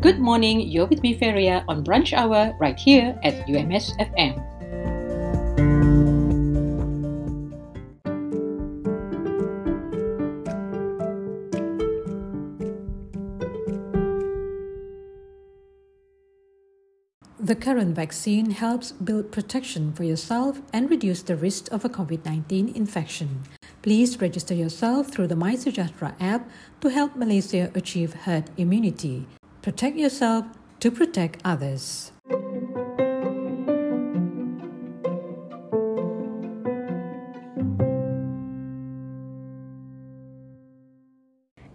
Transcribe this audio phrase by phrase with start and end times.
[0.00, 4.32] Good morning, you're with me, Feria, on Brunch Hour right here at UMS FM.
[17.38, 22.24] The current vaccine helps build protection for yourself and reduce the risk of a COVID
[22.24, 23.42] 19 infection.
[23.82, 26.48] Please register yourself through the MySejahtera app
[26.80, 29.26] to help Malaysia achieve herd immunity.
[29.62, 30.46] Protect yourself
[30.80, 32.12] to protect others.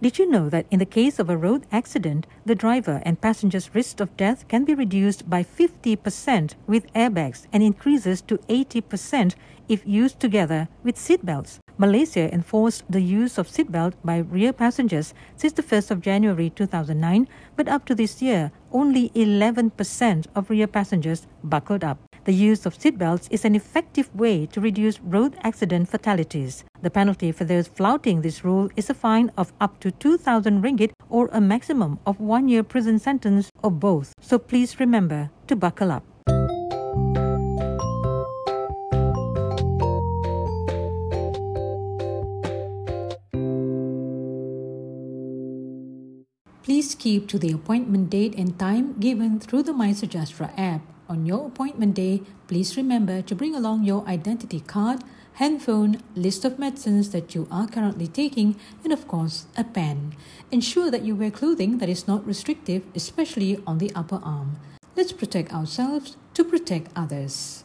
[0.00, 3.74] Did you know that in the case of a road accident, the driver and passenger's
[3.74, 9.34] risk of death can be reduced by 50% with airbags and increases to 80%
[9.68, 11.58] if used together with seatbelts?
[11.76, 17.26] Malaysia enforced the use of seatbelt by rear passengers since the 1st of January 2009,
[17.56, 21.98] but up to this year, only 11% of rear passengers buckled up.
[22.24, 26.64] The use of seatbelts is an effective way to reduce road accident fatalities.
[26.80, 30.92] The penalty for those flouting this rule is a fine of up to 2,000 ringgit
[31.10, 34.12] or a maximum of one year prison sentence or both.
[34.20, 36.04] So please remember to buckle up.
[46.64, 51.48] Please keep to the appointment date and time given through the MySejahtera app on your
[51.48, 55.04] appointment day, please remember to bring along your identity card,
[55.34, 60.16] handphone, list of medicines that you are currently taking, and of course, a pen.
[60.50, 64.58] Ensure that you wear clothing that is not restrictive, especially on the upper arm.
[64.96, 67.64] Let's protect ourselves to protect others.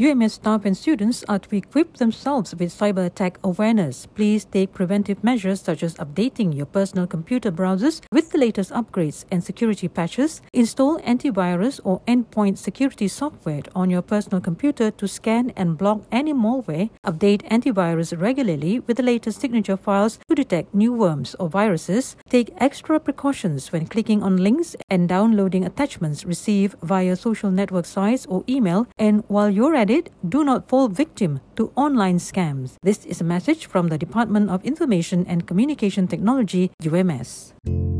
[0.00, 4.06] UMS staff and students are to equip themselves with cyber attack awareness.
[4.06, 9.44] Please take preventive measures such as updating your personal computer browsers with latest upgrades and
[9.44, 15.76] security patches, install antivirus or endpoint security software on your personal computer to scan and
[15.76, 21.36] block any malware, update antivirus regularly with the latest signature files to detect new worms
[21.38, 27.50] or viruses, take extra precautions when clicking on links and downloading attachments received via social
[27.50, 32.18] network sites or email, and while you're at it, do not fall victim to online
[32.18, 32.74] scams.
[32.82, 37.99] This is a message from the Department of Information and Communication Technology, UMS.